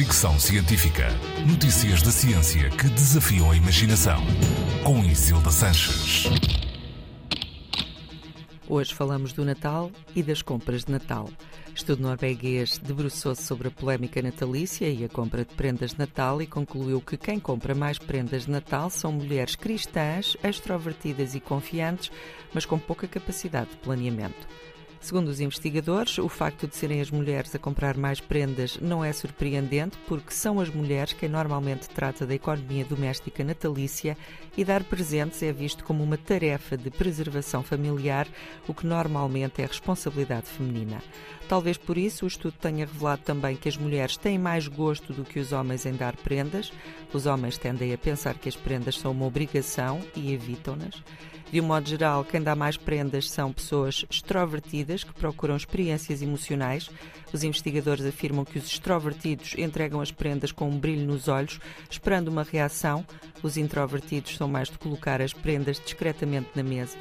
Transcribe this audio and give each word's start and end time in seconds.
Fricção 0.00 0.40
Científica. 0.40 1.08
Notícias 1.46 2.00
da 2.00 2.10
ciência 2.10 2.70
que 2.70 2.88
desafiam 2.88 3.50
a 3.50 3.54
imaginação. 3.54 4.18
Com 4.82 5.04
Isilda 5.04 5.50
Sanches. 5.50 6.24
Hoje 8.66 8.94
falamos 8.94 9.34
do 9.34 9.44
Natal 9.44 9.90
e 10.16 10.22
das 10.22 10.40
compras 10.40 10.86
de 10.86 10.92
Natal. 10.92 11.28
Estudo 11.74 12.00
norueguês 12.00 12.78
debruçou-se 12.78 13.42
sobre 13.42 13.68
a 13.68 13.70
polémica 13.70 14.22
natalícia 14.22 14.88
e 14.88 15.04
a 15.04 15.08
compra 15.08 15.44
de 15.44 15.54
prendas 15.54 15.90
de 15.90 15.98
Natal 15.98 16.40
e 16.40 16.46
concluiu 16.46 17.02
que 17.02 17.18
quem 17.18 17.38
compra 17.38 17.74
mais 17.74 17.98
prendas 17.98 18.46
de 18.46 18.52
Natal 18.52 18.88
são 18.88 19.12
mulheres 19.12 19.54
cristãs, 19.54 20.34
extrovertidas 20.42 21.34
e 21.34 21.40
confiantes, 21.40 22.10
mas 22.54 22.64
com 22.64 22.78
pouca 22.78 23.06
capacidade 23.06 23.68
de 23.68 23.76
planeamento. 23.76 24.48
Segundo 25.00 25.28
os 25.28 25.40
investigadores, 25.40 26.18
o 26.18 26.28
facto 26.28 26.68
de 26.68 26.76
serem 26.76 27.00
as 27.00 27.10
mulheres 27.10 27.54
a 27.54 27.58
comprar 27.58 27.96
mais 27.96 28.20
prendas 28.20 28.78
não 28.80 29.02
é 29.02 29.10
surpreendente, 29.12 29.96
porque 30.06 30.30
são 30.30 30.60
as 30.60 30.68
mulheres 30.68 31.14
quem 31.14 31.28
normalmente 31.28 31.88
trata 31.88 32.26
da 32.26 32.34
economia 32.34 32.84
doméstica 32.84 33.42
natalícia 33.42 34.14
e 34.56 34.64
dar 34.64 34.84
presentes 34.84 35.42
é 35.42 35.52
visto 35.52 35.84
como 35.84 36.04
uma 36.04 36.18
tarefa 36.18 36.76
de 36.76 36.90
preservação 36.90 37.62
familiar, 37.62 38.28
o 38.68 38.74
que 38.74 38.86
normalmente 38.86 39.62
é 39.62 39.66
responsabilidade 39.66 40.46
feminina. 40.46 41.02
Talvez 41.48 41.78
por 41.78 41.96
isso 41.96 42.26
o 42.26 42.28
estudo 42.28 42.54
tenha 42.60 42.84
revelado 42.84 43.22
também 43.22 43.56
que 43.56 43.70
as 43.70 43.78
mulheres 43.78 44.18
têm 44.18 44.38
mais 44.38 44.68
gosto 44.68 45.14
do 45.14 45.24
que 45.24 45.40
os 45.40 45.50
homens 45.50 45.86
em 45.86 45.94
dar 45.94 46.14
prendas. 46.14 46.70
Os 47.12 47.24
homens 47.24 47.56
tendem 47.56 47.92
a 47.92 47.98
pensar 47.98 48.34
que 48.34 48.50
as 48.50 48.54
prendas 48.54 48.98
são 48.98 49.12
uma 49.12 49.26
obrigação 49.26 50.00
e 50.14 50.32
evitam-nas. 50.32 51.02
De 51.52 51.60
um 51.60 51.64
modo 51.64 51.88
geral, 51.88 52.24
quem 52.24 52.40
dá 52.40 52.54
mais 52.54 52.76
prendas 52.76 53.28
são 53.28 53.52
pessoas 53.52 54.04
extrovertidas 54.08 55.02
que 55.02 55.12
procuram 55.12 55.56
experiências 55.56 56.22
emocionais. 56.22 56.88
Os 57.32 57.42
investigadores 57.42 58.06
afirmam 58.06 58.44
que 58.44 58.56
os 58.56 58.66
extrovertidos 58.66 59.56
entregam 59.58 60.00
as 60.00 60.12
prendas 60.12 60.52
com 60.52 60.68
um 60.68 60.78
brilho 60.78 61.04
nos 61.04 61.26
olhos, 61.26 61.58
esperando 61.90 62.28
uma 62.28 62.44
reação. 62.44 63.04
Os 63.42 63.56
introvertidos 63.56 64.36
são 64.36 64.46
mais 64.46 64.70
de 64.70 64.78
colocar 64.78 65.20
as 65.20 65.32
prendas 65.32 65.80
discretamente 65.80 66.50
na 66.54 66.62
mesa. 66.62 66.96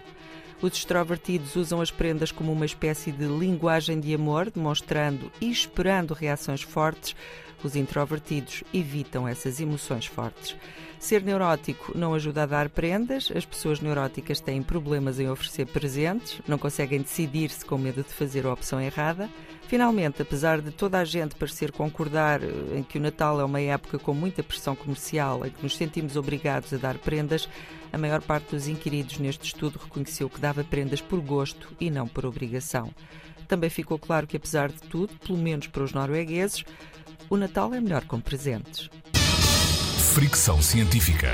Os 0.62 0.74
extrovertidos 0.74 1.56
usam 1.56 1.80
as 1.80 1.90
prendas 1.90 2.32
como 2.32 2.52
uma 2.52 2.66
espécie 2.66 3.12
de 3.12 3.26
linguagem 3.26 4.00
de 4.00 4.14
amor, 4.14 4.52
demonstrando 4.52 5.32
e 5.40 5.50
esperando 5.50 6.14
reações 6.14 6.62
fortes. 6.62 7.16
Os 7.64 7.76
introvertidos 7.76 8.64
evitam 8.74 9.28
essas 9.28 9.60
emoções 9.60 10.06
fortes. 10.06 10.56
Ser 11.00 11.24
neurótico 11.24 11.98
não 11.98 12.14
ajuda 12.14 12.44
a 12.44 12.46
dar 12.46 12.70
prendas, 12.70 13.32
as 13.34 13.46
pessoas 13.46 13.80
neuróticas 13.80 14.42
têm 14.42 14.62
problemas 14.62 15.18
em 15.18 15.30
oferecer 15.30 15.66
presentes, 15.66 16.42
não 16.46 16.58
conseguem 16.58 17.02
decidir-se 17.02 17.64
com 17.64 17.78
medo 17.78 18.04
de 18.04 18.10
fazer 18.10 18.46
a 18.46 18.52
opção 18.52 18.82
errada. 18.82 19.30
Finalmente, 19.70 20.22
apesar 20.22 20.60
de 20.60 20.72
toda 20.72 21.00
a 21.00 21.06
gente 21.06 21.36
parecer 21.36 21.72
concordar 21.72 22.44
eh, 22.44 22.48
em 22.76 22.84
que 22.84 22.98
o 22.98 23.02
Natal 23.02 23.40
é 23.40 23.46
uma 23.46 23.62
época 23.62 23.98
com 23.98 24.14
muita 24.14 24.44
pressão 24.44 24.76
comercial, 24.76 25.46
em 25.46 25.52
que 25.52 25.64
nos 25.64 25.78
sentimos 25.78 26.18
obrigados 26.18 26.73
a 26.73 26.78
dar 26.78 26.98
prendas, 26.98 27.48
a 27.94 27.98
maior 27.98 28.22
parte 28.22 28.56
dos 28.56 28.68
inquiridos 28.68 29.20
neste 29.20 29.46
estudo 29.46 29.80
reconheceu 29.82 30.30
que 30.30 30.40
dava 30.50 30.64
prendas 30.64 31.00
por 31.00 31.19
gosto 31.19 31.75
e 31.80 31.92
não 31.92 32.08
por 32.08 32.25
obrigação. 32.25 32.92
Também 33.47 33.69
ficou 33.69 34.00
claro 34.00 34.25
que, 34.25 34.38
apesar 34.38 34.69
de 34.69 34.81
tudo, 34.81 35.14
pelo 35.19 35.38
menos 35.38 35.67
para 35.67 35.83
os 35.83 35.94
noruegueses, 35.94 36.64
o 37.30 37.38
Natal 37.38 37.73
é 37.73 37.80
melhor 37.80 38.03
com 38.05 38.19
presentes. 38.19 38.89
Fricção 40.14 40.59
Científica. 40.59 41.30